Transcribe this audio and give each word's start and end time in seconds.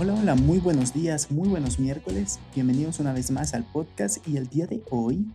Hola, 0.00 0.14
hola, 0.14 0.36
muy 0.36 0.60
buenos 0.60 0.94
días, 0.94 1.32
muy 1.32 1.48
buenos 1.48 1.80
miércoles. 1.80 2.38
Bienvenidos 2.54 3.00
una 3.00 3.12
vez 3.12 3.32
más 3.32 3.52
al 3.52 3.64
podcast 3.64 4.24
y 4.28 4.36
el 4.36 4.46
día 4.46 4.68
de 4.68 4.80
hoy, 4.90 5.26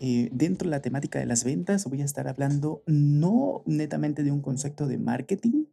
eh, 0.00 0.30
dentro 0.32 0.68
de 0.68 0.72
la 0.72 0.82
temática 0.82 1.20
de 1.20 1.26
las 1.26 1.44
ventas, 1.44 1.84
voy 1.84 2.02
a 2.02 2.04
estar 2.04 2.26
hablando 2.26 2.82
no 2.86 3.62
netamente 3.66 4.24
de 4.24 4.32
un 4.32 4.40
concepto 4.40 4.88
de 4.88 4.98
marketing, 4.98 5.66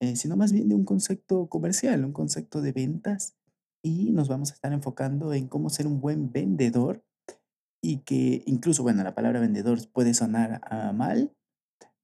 eh, 0.00 0.16
sino 0.16 0.36
más 0.36 0.52
bien 0.52 0.68
de 0.68 0.74
un 0.74 0.84
concepto 0.84 1.46
comercial, 1.46 2.04
un 2.04 2.12
concepto 2.12 2.60
de 2.60 2.72
ventas 2.72 3.36
y 3.84 4.10
nos 4.10 4.28
vamos 4.28 4.50
a 4.50 4.54
estar 4.54 4.72
enfocando 4.72 5.32
en 5.32 5.46
cómo 5.46 5.70
ser 5.70 5.86
un 5.86 6.00
buen 6.00 6.32
vendedor 6.32 7.04
y 7.80 7.98
que 7.98 8.42
incluso, 8.46 8.82
bueno, 8.82 9.04
la 9.04 9.14
palabra 9.14 9.38
vendedor 9.38 9.78
puede 9.92 10.12
sonar 10.14 10.60
a 10.64 10.92
mal, 10.92 11.32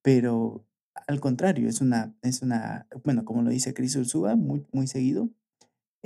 pero 0.01 0.65
al 1.09 1.19
contrario, 1.19 1.69
es 1.69 1.81
una, 1.81 2.15
es 2.23 2.43
una, 2.43 2.87
bueno, 3.03 3.25
como 3.25 3.43
lo 3.43 3.51
dice 3.51 3.75
Chris 3.75 3.97
Ursúa 3.97 4.37
muy, 4.37 4.65
muy 4.71 4.87
seguido, 4.87 5.29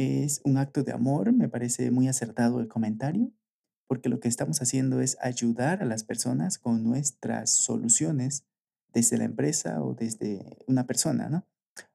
es 0.00 0.40
un 0.44 0.56
acto 0.56 0.82
de 0.82 0.92
amor, 0.92 1.32
me 1.32 1.48
parece 1.48 1.90
muy 1.90 2.08
acertado 2.08 2.60
el 2.60 2.68
comentario, 2.68 3.32
porque 3.86 4.08
lo 4.08 4.20
que 4.20 4.28
estamos 4.28 4.62
haciendo 4.62 5.00
es 5.00 5.18
ayudar 5.20 5.82
a 5.82 5.86
las 5.86 6.04
personas 6.04 6.58
con 6.58 6.84
nuestras 6.84 7.50
soluciones 7.50 8.44
desde 8.92 9.18
la 9.18 9.24
empresa 9.24 9.82
o 9.82 9.94
desde 9.94 10.56
una 10.66 10.86
persona, 10.86 11.28
¿no? 11.28 11.44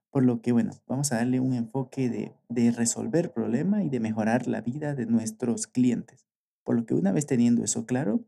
Por 0.09 0.23
lo 0.23 0.41
que, 0.41 0.51
bueno, 0.51 0.71
vamos 0.87 1.11
a 1.11 1.17
darle 1.17 1.39
un 1.39 1.53
enfoque 1.53 2.09
de, 2.09 2.33
de 2.47 2.71
resolver 2.71 3.33
problema 3.33 3.83
y 3.83 3.89
de 3.89 3.99
mejorar 3.99 4.47
la 4.47 4.61
vida 4.61 4.95
de 4.95 5.05
nuestros 5.05 5.67
clientes. 5.67 6.25
Por 6.63 6.75
lo 6.75 6.85
que 6.85 6.93
una 6.93 7.11
vez 7.11 7.25
teniendo 7.25 7.63
eso 7.63 7.85
claro, 7.85 8.23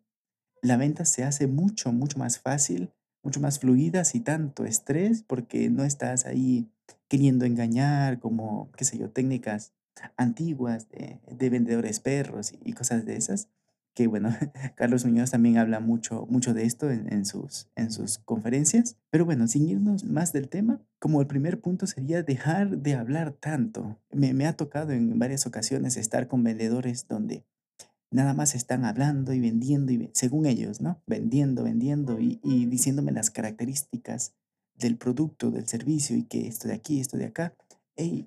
la 0.62 0.78
venta 0.78 1.06
se 1.06 1.24
hace 1.24 1.48
mucho, 1.48 1.92
mucho 1.94 2.20
más 2.20 2.40
fácil, 2.40 2.92
mucho 3.24 3.40
más 3.40 3.60
fluida, 3.60 4.04
sin 4.04 4.24
tanto 4.24 4.66
estrés, 4.66 5.24
porque 5.24 5.70
no 5.70 5.84
estás 5.84 6.26
ahí 6.26 6.70
queriendo 7.08 7.46
engañar, 7.46 8.20
como, 8.20 8.72
qué 8.74 8.86
sé 8.86 8.98
yo, 8.98 9.10
técnicas 9.10 9.74
antiguas 10.16 10.90
de, 10.90 11.20
de 11.30 11.50
vendedores 11.50 12.00
perros 12.00 12.54
y, 12.64 12.74
cosas 12.74 13.06
de 13.06 13.16
esas. 13.16 13.50
Que 13.94 14.06
bueno, 14.06 14.30
Carlos 14.76 15.06
Muñoz 15.06 15.32
también 15.32 15.58
habla 15.58 15.80
mucho, 15.80 16.28
mucho 16.30 16.54
de 16.54 16.66
esto 16.66 16.92
en, 16.92 17.26
sus, 17.26 17.68
en 17.76 17.92
sus 17.92 18.20
conferencias. 18.20 18.96
Pero 19.10 19.26
bueno, 19.26 19.48
sin 19.48 19.68
irnos 19.68 20.04
más 20.04 20.34
del 20.34 20.50
tema, 20.50 20.80
como 21.00 21.20
el 21.20 21.28
primer 21.28 21.60
punto 21.62 21.88
sería 21.88 22.22
dejar 22.22 22.78
de 22.78 22.94
hablar 22.94 23.32
tanto. 23.32 24.00
Me, 24.12 24.46
ha 24.46 24.54
tocado 24.54 24.92
en 24.92 25.18
varias 25.18 25.48
ocasiones 25.48 25.98
estar 25.98 26.28
con 26.28 26.44
vendedores 26.44 27.08
donde 27.08 27.44
nada 28.12 28.34
más 28.36 28.54
están 28.54 28.86
hablando 28.86 29.34
y 29.34 29.40
vendiendo, 29.40 29.92
y, 29.92 30.12
según 30.14 30.46
ellos, 30.46 30.80
¿no? 30.80 31.02
Vendiendo, 31.08 31.64
vendiendo 31.64 32.20
y 32.20 32.66
diciéndome 32.68 33.12
las 33.12 33.32
características 33.32 34.37
del 34.78 34.98
producto, 34.98 35.52
del 35.52 35.68
servicio 35.68 36.16
y 36.16 36.24
que 36.24 36.48
esto 36.48 36.68
de 36.68 36.76
aquí, 36.76 37.00
esto 37.00 37.18
de 37.18 37.26
acá. 37.26 37.56
E, 37.96 38.26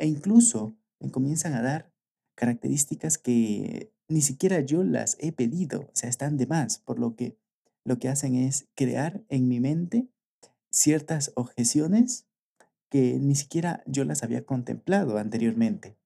incluso 0.00 0.74
me 0.98 1.10
comienzan 1.10 1.54
a 1.54 1.62
dar 1.62 1.92
características 2.34 3.18
que 3.18 3.92
ni 4.08 4.22
siquiera 4.22 4.60
yo 4.60 4.82
las 4.82 5.16
he 5.20 5.32
pedido, 5.32 5.82
o 5.82 5.90
sea, 5.92 6.08
están 6.08 6.36
de 6.36 6.46
más, 6.46 6.78
por 6.78 6.98
lo 6.98 7.14
que 7.14 7.36
lo 7.84 7.98
que 7.98 8.08
hacen 8.08 8.34
es 8.34 8.68
crear 8.74 9.24
en 9.28 9.48
mi 9.48 9.60
mente 9.60 10.08
ciertas 10.70 11.32
objeciones 11.34 12.26
que 12.90 13.18
ni 13.18 13.34
siquiera 13.34 13.82
yo 13.86 14.04
las 14.04 14.22
había 14.22 14.44
contemplado 14.44 15.18
anteriormente. 15.18 15.96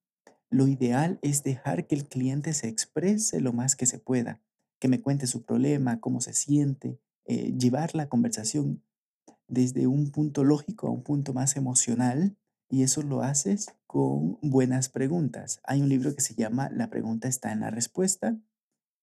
Lo 0.50 0.68
ideal 0.68 1.18
es 1.22 1.42
dejar 1.42 1.86
que 1.86 1.94
el 1.94 2.06
cliente 2.06 2.52
se 2.52 2.68
exprese 2.68 3.40
lo 3.40 3.52
más 3.52 3.74
que 3.74 3.86
se 3.86 3.98
pueda, 3.98 4.40
que 4.78 4.88
me 4.88 5.00
cuente 5.00 5.26
su 5.26 5.42
problema, 5.42 6.00
cómo 6.00 6.20
se 6.20 6.34
siente, 6.34 6.98
eh, 7.26 7.52
llevar 7.58 7.94
la 7.94 8.08
conversación 8.08 8.82
desde 9.48 9.86
un 9.86 10.10
punto 10.10 10.44
lógico 10.44 10.88
a 10.88 10.90
un 10.90 11.02
punto 11.02 11.32
más 11.32 11.56
emocional 11.56 12.36
y 12.68 12.82
eso 12.82 13.02
lo 13.02 13.22
haces 13.22 13.74
con 13.86 14.38
buenas 14.42 14.88
preguntas. 14.88 15.60
Hay 15.64 15.80
un 15.80 15.88
libro 15.88 16.14
que 16.14 16.20
se 16.20 16.34
llama 16.34 16.70
La 16.70 16.90
pregunta 16.90 17.28
está 17.28 17.52
en 17.52 17.60
la 17.60 17.70
respuesta. 17.70 18.36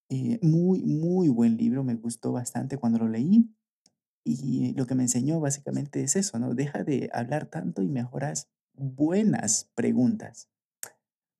Eh, 0.09 0.39
muy, 0.41 0.83
muy 0.83 1.29
buen 1.29 1.57
libro, 1.57 1.83
me 1.83 1.95
gustó 1.95 2.33
bastante 2.33 2.77
cuando 2.77 2.99
lo 2.99 3.07
leí. 3.07 3.49
Y 4.23 4.73
lo 4.73 4.85
que 4.85 4.95
me 4.95 5.03
enseñó 5.03 5.39
básicamente 5.39 6.03
es 6.03 6.15
eso, 6.15 6.37
¿no? 6.37 6.53
Deja 6.53 6.83
de 6.83 7.09
hablar 7.13 7.45
tanto 7.45 7.81
y 7.81 7.87
mejoras 7.87 8.49
buenas 8.73 9.69
preguntas. 9.73 10.49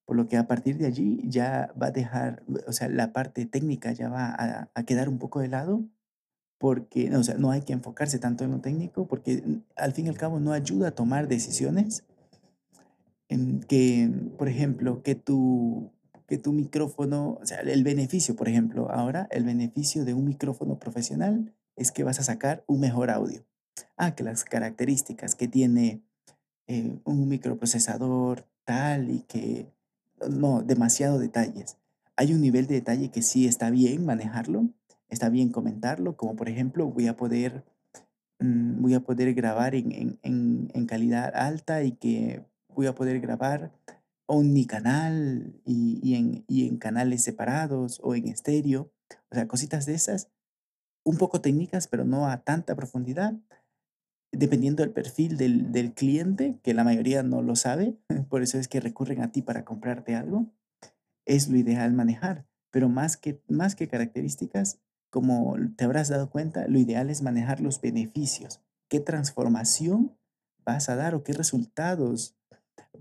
Por 0.06 0.16
lo 0.16 0.28
que 0.28 0.38
a 0.38 0.48
partir 0.48 0.78
de 0.78 0.88
allí 0.88 1.22
ya 1.26 1.74
va 1.80 1.88
a 1.88 1.92
dejar, 1.92 2.44
o 2.68 2.72
sea, 2.72 2.90
la 2.90 3.14
parte 3.14 3.46
técnica 3.46 3.92
ya 3.92 4.10
va 4.10 4.30
a, 4.30 4.72
a 4.74 4.84
quedar 4.84 5.10
un 5.10 5.20
poco 5.20 5.42
de 5.42 5.50
lado 5.50 5.86
porque, 6.62 7.14
o 7.16 7.24
sea, 7.24 7.34
no 7.40 7.50
hay 7.50 7.62
que 7.62 7.74
enfocarse 7.74 8.20
tanto 8.20 8.44
en 8.44 8.52
lo 8.52 8.60
técnico 8.60 9.08
porque 9.08 9.42
mm, 9.44 9.64
al 9.76 9.94
fin 9.94 10.06
y 10.06 10.10
al 10.10 10.18
cabo 10.18 10.40
no 10.40 10.54
ayuda 10.54 10.90
a 10.90 10.92
tomar 10.92 11.28
decisiones 11.28 12.04
en 13.30 13.62
que, 13.62 14.12
por 14.38 14.48
ejemplo, 14.48 15.02
que 15.02 15.16
tu, 15.16 15.90
que 16.28 16.38
tu 16.38 16.54
micrófono, 16.54 17.40
o 17.42 17.46
sea, 17.48 17.62
el 17.62 17.84
beneficio, 17.84 18.36
por 18.36 18.48
ejemplo, 18.48 18.92
ahora 18.92 19.28
el 19.32 19.44
beneficio 19.44 20.06
de 20.06 20.14
un 20.14 20.26
micrófono 20.26 20.78
profesional 20.78 21.52
es 21.76 21.92
que 21.92 22.04
vas 22.04 22.20
a 22.20 22.24
sacar 22.24 22.64
un 22.68 22.80
mejor 22.80 23.10
audio. 23.10 23.44
Ah, 23.98 24.14
que 24.14 24.24
las 24.24 24.44
características 24.44 25.34
que 25.34 25.48
tiene 25.48 26.04
eh, 26.68 27.00
un 27.06 27.28
microprocesador 27.28 28.46
tal 28.66 29.10
y 29.10 29.22
que, 29.22 29.66
no, 30.30 30.62
demasiado 30.62 31.18
detalles. 31.18 31.78
Hay 32.16 32.36
un 32.36 32.42
nivel 32.42 32.68
de 32.68 32.76
detalle 32.76 33.10
que 33.10 33.24
sí 33.24 33.48
está 33.48 33.72
bien 33.72 34.06
manejarlo, 34.06 34.70
está 35.12 35.30
bien 35.30 35.50
comentarlo, 35.52 36.16
como 36.18 36.36
por 36.36 36.50
ejemplo 36.50 36.88
voy 36.88 37.08
a 37.08 37.16
poder, 37.16 37.64
mm, 38.40 38.82
voy 38.82 38.96
a 38.96 39.02
poder 39.02 39.34
grabar 39.34 39.76
en, 39.76 40.20
en, 40.24 40.86
calidad 40.88 41.36
alta 41.36 41.84
y 41.84 41.92
que 41.92 42.44
voy 42.70 42.88
a 42.88 42.96
poder 42.96 43.20
grabar 43.20 43.72
omnicanal 44.26 45.54
y, 45.66 46.00
y, 46.02 46.16
en, 46.16 46.44
y 46.48 46.68
en 46.68 46.78
canales 46.78 47.24
separados 47.24 48.00
o 48.04 48.16
en 48.16 48.28
estéreo, 48.28 48.92
o 49.30 49.36
sea, 49.36 49.48
cositas 49.48 49.86
de 49.86 49.94
esas, 49.94 50.30
un 51.04 51.18
poco 51.18 51.42
técnicas, 51.42 51.88
pero 51.88 52.04
no 52.06 52.28
a 52.28 52.44
tanta 52.44 52.76
profundidad, 52.76 53.34
dependiendo 54.32 54.84
del 54.84 54.92
perfil 54.94 55.38
del, 55.38 55.72
del 55.72 55.94
cliente, 55.94 56.58
que 56.64 56.74
la 56.74 56.84
mayoría 56.84 57.24
no 57.24 57.42
lo 57.42 57.56
sabe, 57.56 57.96
por 58.30 58.44
eso 58.44 58.58
es 58.58 58.68
que 58.68 58.80
recurren 58.80 59.22
a 59.22 59.32
ti 59.32 59.42
para 59.42 59.66
comprarte 59.66 60.16
algo, 60.16 60.48
es 61.26 61.50
lo 61.50 61.58
ideal 61.58 61.94
manejar, 61.94 62.46
pero 62.72 62.90
más 62.90 63.18
que, 63.18 63.42
más 63.48 63.76
que 63.76 63.88
características, 63.88 64.80
como 65.12 65.56
te 65.76 65.84
habrás 65.84 66.10
dado 66.10 66.32
cuenta, 66.32 66.68
lo 66.68 66.80
ideal 66.80 67.12
es 67.12 67.22
manejar 67.22 67.62
los 67.62 67.80
beneficios. 67.80 68.62
¿Qué 68.90 69.00
transformación 69.00 70.18
vas 70.66 70.90
a 70.90 70.96
dar 70.96 71.14
o 71.14 71.24
qué 71.24 71.34
resultados 71.34 72.36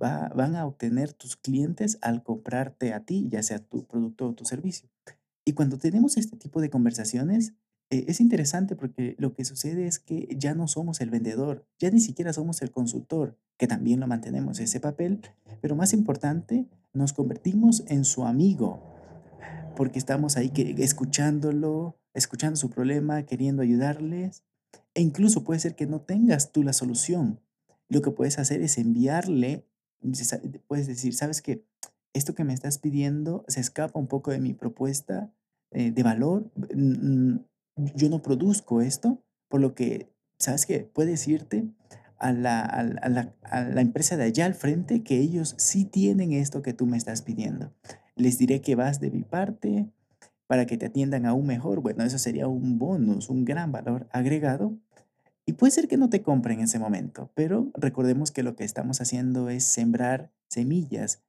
va, 0.01 0.29
van 0.35 0.57
a 0.57 0.67
obtener 0.67 1.15
tus 1.15 1.37
clientes 1.37 1.99
al 2.03 2.23
comprarte 2.23 2.93
a 2.93 3.05
ti, 3.05 3.29
ya 3.31 3.43
sea 3.43 3.61
tu 3.61 3.87
producto 3.87 4.29
o 4.29 4.35
tu 4.35 4.45
servicio? 4.45 4.91
Y 5.45 5.55
cuando 5.55 5.79
tenemos 5.79 6.17
este 6.17 6.37
tipo 6.37 6.61
de 6.61 6.69
conversaciones, 6.69 7.55
eh, 7.91 8.05
es 8.09 8.21
interesante 8.21 8.77
porque 8.77 9.17
lo 9.19 9.33
que 9.35 9.45
sucede 9.45 9.87
es 9.87 9.99
que 9.99 10.29
ya 10.37 10.55
no 10.55 10.69
somos 10.69 11.01
el 11.01 11.11
vendedor, 11.11 11.67
ya 11.79 11.91
ni 11.91 12.01
siquiera 12.01 12.33
somos 12.33 12.63
el 12.63 12.71
consultor, 12.71 13.37
que 13.57 13.67
también 13.67 14.01
lo 14.01 14.07
mantenemos 14.07 14.61
ese 14.61 14.81
papel, 14.81 15.21
pero 15.61 15.77
más 15.77 15.93
importante, 15.93 16.69
nos 16.93 17.13
convertimos 17.13 17.85
en 17.89 18.05
su 18.05 18.25
amigo, 18.25 18.81
porque 19.77 19.99
estamos 19.99 20.37
ahí 20.37 20.51
que, 20.51 20.75
escuchándolo, 20.79 22.00
escuchando 22.15 22.57
su 22.57 22.71
problema, 22.71 23.25
queriendo 23.25 23.63
ayudarles. 23.63 24.45
E 24.95 25.03
incluso 25.03 25.45
puede 25.45 25.61
ser 25.61 25.75
que 25.75 25.87
no 25.87 26.01
tengas 26.01 26.53
tú 26.53 26.63
la 26.63 26.73
solución. 26.73 27.41
Lo 27.89 28.03
que 28.03 28.11
puedes 28.11 28.39
hacer 28.39 28.63
es 28.63 28.79
enviarle, 28.79 29.67
puedes 30.67 30.87
decir, 30.87 31.15
sabes 31.15 31.43
que 31.43 31.65
esto 32.13 32.35
que 32.35 32.45
me 32.45 32.55
estás 32.55 32.79
pidiendo 32.79 33.45
se 33.49 33.61
escapa 33.61 33.99
un 33.99 34.07
poco 34.07 34.31
de 34.31 34.41
mi 34.41 34.55
propuesta 34.55 35.33
eh, 35.71 35.91
de 35.91 36.03
valor. 36.03 36.51
Yo 37.95 38.09
no 38.09 38.23
produzco 38.23 38.81
esto, 38.81 39.23
por 39.49 39.61
lo 39.61 39.75
que, 39.75 40.13
¿sabes 40.39 40.67
qué? 40.67 40.81
Puedes 40.81 41.27
irte 41.29 41.69
a 42.19 42.33
la, 42.33 42.61
a, 42.61 42.83
la, 43.09 43.35
a 43.43 43.63
la 43.63 43.81
empresa 43.81 44.17
de 44.17 44.25
allá 44.25 44.47
al 44.47 44.55
frente 44.55 45.03
que 45.03 45.19
ellos 45.19 45.55
sí 45.59 45.85
tienen 45.85 46.33
esto 46.33 46.63
que 46.63 46.75
tú 46.75 46.87
me 46.87 46.97
estás 46.97 47.23
pidiendo. 47.23 47.73
Les 48.17 48.39
diré 48.39 48.61
que 48.61 48.75
vas 48.75 49.01
de 49.01 49.11
mi 49.11 49.23
parte, 49.23 49.91
para 50.51 50.67
que 50.67 50.77
te 50.77 50.87
atiendan 50.87 51.27
aún 51.27 51.47
mejor, 51.47 51.81
bueno, 51.81 52.03
eso 52.03 52.19
sería 52.19 52.49
un 52.49 52.77
bonus, 52.77 53.31
un 53.31 53.45
gran 53.45 53.71
valor 53.71 54.09
agregado. 54.11 54.77
Y 55.47 55.53
puede 55.53 55.71
ser 55.71 55.87
que 55.87 55.97
no 55.97 56.11
te 56.11 56.23
compren 56.23 56.59
en 56.59 56.65
ese 56.65 56.81
momento, 56.81 57.31
pero 57.37 57.71
recordemos 57.75 58.33
que 58.33 58.43
lo 58.43 58.57
que 58.57 58.65
estamos 58.65 59.01
haciendo 59.01 59.49
es 59.49 59.63
sembrar 59.63 60.33
semillas 60.49 61.23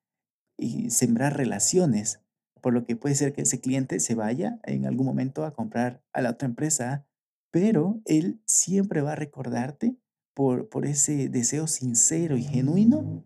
y 0.57 0.89
sembrar 0.89 1.37
relaciones 1.37 2.19
por 2.61 2.73
lo 2.73 2.83
que 2.83 2.95
puede 2.95 3.13
ser 3.13 3.31
que 3.31 3.43
ese 3.43 3.61
cliente 3.61 3.99
se 3.99 4.15
vaya 4.15 4.59
en 4.63 4.87
algún 4.87 5.05
momento 5.05 5.45
a 5.45 5.53
comprar 5.53 6.01
a 6.13 6.21
la 6.23 6.31
otra 6.31 6.47
empresa, 6.47 7.05
pero 7.51 8.01
él 8.05 8.41
siempre 8.47 9.01
va 9.01 9.11
a 9.11 9.17
recordarte 9.17 9.97
por, 10.33 10.67
por 10.67 10.87
ese 10.87 11.29
deseo 11.29 11.67
sincero 11.67 12.37
y 12.37 12.43
genuino 12.43 13.23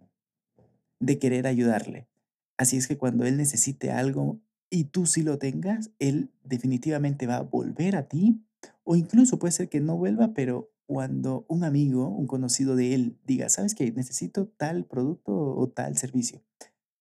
de 0.99 1.19
querer 1.19 1.47
ayudarle. 1.47 2.09
Así 2.57 2.75
es 2.75 2.85
que 2.85 2.97
cuando 2.97 3.23
él 3.23 3.37
necesite 3.37 3.91
algo 3.91 4.41
y 4.69 4.85
tú 4.85 5.05
sí 5.05 5.23
lo 5.23 5.37
tengas, 5.37 5.91
él 5.99 6.31
definitivamente 6.43 7.27
va 7.27 7.37
a 7.37 7.41
volver 7.41 7.95
a 7.95 8.07
ti 8.07 8.41
o 8.83 8.95
incluso 8.95 9.39
puede 9.39 9.51
ser 9.51 9.69
que 9.69 9.79
no 9.79 9.97
vuelva, 9.97 10.33
pero 10.33 10.71
cuando 10.87 11.45
un 11.47 11.63
amigo, 11.63 12.07
un 12.09 12.27
conocido 12.27 12.75
de 12.75 12.93
él 12.93 13.17
diga, 13.25 13.49
¿sabes 13.49 13.73
qué? 13.73 13.91
Necesito 13.91 14.47
tal 14.47 14.85
producto 14.85 15.33
o 15.33 15.69
tal 15.69 15.97
servicio. 15.97 16.41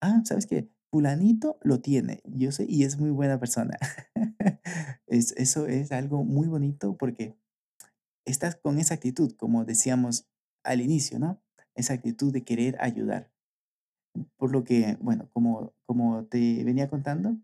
Ah, 0.00 0.22
¿sabes 0.24 0.46
qué? 0.46 0.70
Fulanito 0.90 1.58
lo 1.62 1.80
tiene, 1.80 2.22
yo 2.24 2.52
sé, 2.52 2.66
y 2.68 2.84
es 2.84 2.98
muy 2.98 3.10
buena 3.10 3.38
persona. 3.38 3.78
Es, 5.06 5.32
eso 5.36 5.66
es 5.66 5.92
algo 5.92 6.24
muy 6.24 6.48
bonito 6.48 6.96
porque 6.96 7.36
estás 8.24 8.56
con 8.56 8.78
esa 8.78 8.94
actitud, 8.94 9.32
como 9.36 9.64
decíamos 9.64 10.26
al 10.64 10.80
inicio, 10.80 11.20
¿no? 11.20 11.40
Esa 11.76 11.92
actitud 11.92 12.32
de 12.32 12.42
querer 12.42 12.76
ayudar. 12.80 13.30
Por 14.36 14.50
lo 14.50 14.64
que, 14.64 14.96
bueno, 15.00 15.28
como, 15.32 15.72
como 15.86 16.24
te 16.24 16.64
venía 16.64 16.88
contando, 16.88 17.36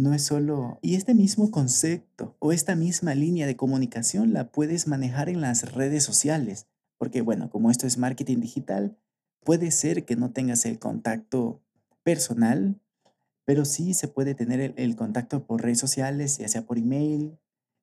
no 0.00 0.14
es 0.14 0.24
solo... 0.24 0.78
Y 0.82 0.94
este 0.94 1.14
mismo 1.14 1.50
concepto 1.50 2.36
o 2.38 2.52
esta 2.52 2.76
misma 2.76 3.14
línea 3.14 3.46
de 3.46 3.56
comunicación 3.56 4.32
la 4.32 4.50
puedes 4.50 4.86
manejar 4.86 5.28
en 5.28 5.40
las 5.40 5.72
redes 5.72 6.04
sociales, 6.04 6.66
porque, 6.98 7.20
bueno, 7.20 7.50
como 7.50 7.70
esto 7.70 7.86
es 7.86 7.98
marketing 7.98 8.40
digital, 8.40 8.96
puede 9.44 9.70
ser 9.70 10.04
que 10.04 10.16
no 10.16 10.30
tengas 10.32 10.64
el 10.66 10.78
contacto 10.78 11.62
personal, 12.02 12.80
pero 13.44 13.64
sí 13.64 13.94
se 13.94 14.08
puede 14.08 14.34
tener 14.34 14.74
el, 14.76 14.96
contacto 14.96 15.44
por 15.44 15.62
redes 15.62 15.78
sociales, 15.78 16.38
ya 16.38 16.48
sea 16.48 16.62
por 16.62 16.78
email, 16.78 17.38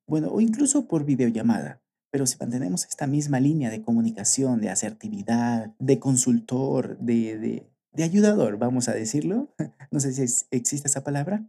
bueno, 0.08 0.30
o 0.32 0.40
incluso 0.40 0.88
por 0.88 1.04
videollamada. 1.04 1.82
Pero 2.10 2.26
si 2.26 2.38
mantenemos 2.40 2.86
esta 2.86 3.06
misma 3.06 3.40
línea 3.40 3.70
de 3.70 3.82
comunicación, 3.82 4.62
de 4.62 4.70
asertividad, 4.70 5.76
de 5.80 6.00
consultor, 6.00 6.98
de, 7.00 7.38
de, 7.38 7.68
de 7.92 8.04
ayudador, 8.04 8.58
vamos 8.58 8.88
a 8.88 8.94
decirlo, 8.94 9.54
no 9.92 10.00
sé 10.00 10.14
si 10.14 10.46
existe 10.52 10.88
esa 10.88 11.04
palabra, 11.04 11.46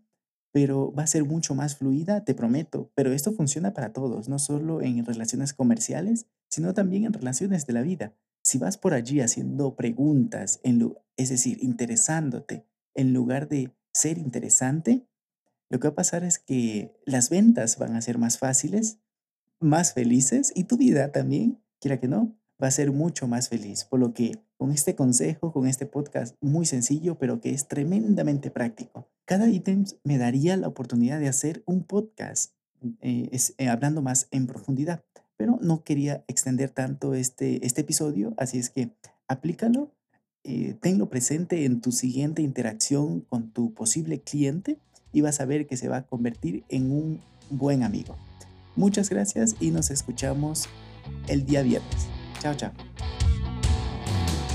pero 0.53 0.93
va 0.93 1.05
a 1.05 1.07
ser 1.07 1.25
mucho 1.25 1.55
más 1.55 1.77
fluida, 1.77 2.25
te 2.25 2.35
prometo. 2.35 2.91
Pero 2.95 3.13
esto 3.13 3.33
funciona 3.33 3.73
para 3.73 3.93
todos, 3.93 4.29
no 4.29 4.39
solo 4.39 4.83
en 4.83 5.05
relaciones 5.05 5.53
comerciales, 5.53 6.27
sino 6.49 6.75
también 6.75 7.05
en 7.05 7.13
relaciones 7.13 7.67
de 7.67 7.73
la 7.73 7.83
vida. 7.83 8.15
Si 8.43 8.59
vas 8.59 8.79
por 8.79 8.95
allí 8.95 9.21
haciendo 9.21 9.77
preguntas, 9.77 10.61
en 10.63 10.79
lu- 10.79 10.97
es 11.17 11.29
decir, 11.29 11.59
interesándote, 11.63 12.65
en 12.95 13.13
lugar 13.13 13.49
de 13.49 13.71
ser 13.93 14.19
interesante, 14.19 15.07
lo 15.71 15.79
que 15.81 15.89
va 15.89 15.93
a 15.93 15.97
pasar 15.97 16.25
es 16.25 16.39
que 16.39 16.95
las 17.05 17.29
ventas 17.29 17.79
van 17.79 17.95
a 17.95 18.01
ser 18.01 18.19
más 18.19 18.39
fáciles 18.39 18.99
más 19.61 19.93
felices 19.93 20.53
y 20.55 20.65
tu 20.65 20.77
vida 20.77 21.13
también, 21.13 21.61
quiera 21.81 21.99
que 21.99 22.09
no, 22.09 22.37
va 22.63 22.69
a 22.69 22.73
ser 22.73 22.93
mucho 22.93 23.27
más 23.27 23.49
feliz. 23.49 23.85
Por 23.85 24.01
lo 24.01 24.15
que 24.15 24.39
con 24.57 24.73
este 24.73 24.95
consejo, 24.95 25.53
con 25.53 25.67
este 25.67 25.87
podcast 25.87 26.37
muy 26.41 26.67
sencillo, 26.67 27.19
pero 27.19 27.41
que 27.41 27.51
es 27.51 27.69
tremendamente 27.69 28.51
práctico, 28.51 29.09
cada 29.29 29.47
ítem 29.51 29.85
me 30.05 30.17
daría 30.17 30.57
la 30.57 30.69
oportunidad 30.69 31.21
de 31.21 31.29
hacer 31.29 31.63
un 31.67 31.85
podcast 31.85 32.55
eh, 33.03 33.29
eh, 33.59 33.69
hablando 33.69 34.01
más 34.01 34.27
en 34.31 34.47
profundidad, 34.47 35.05
pero 35.37 35.59
no 35.61 35.85
quería 35.85 36.25
extender 36.29 36.71
tanto 36.71 37.13
este, 37.13 37.65
este 37.67 37.83
episodio, 37.83 38.33
así 38.39 38.59
es 38.59 38.71
que 38.71 38.91
aplícalo, 39.29 39.93
eh, 40.45 40.79
tenlo 40.81 41.11
presente 41.11 41.67
en 41.67 41.83
tu 41.83 41.93
siguiente 41.93 42.41
interacción 42.41 43.21
con 43.21 43.51
tu 43.51 43.75
posible 43.75 44.23
cliente 44.23 44.79
y 45.13 45.21
vas 45.21 45.41
a 45.41 45.45
ver 45.45 45.67
que 45.67 45.77
se 45.77 45.89
va 45.89 45.99
a 45.99 46.07
convertir 46.07 46.65
en 46.71 46.91
un 46.91 47.21
buen 47.51 47.83
amigo. 47.83 48.17
Muchas 48.77 49.11
gracias 49.11 49.57
y 49.61 49.73
nos 49.73 49.91
escuchamos 49.91 50.71
el 51.27 51.45
día 51.45 51.61
viernes. 51.61 52.07
Chao, 52.41 52.55
chao. 52.55 52.73